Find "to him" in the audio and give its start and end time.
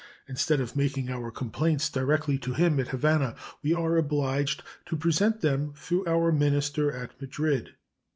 2.39-2.79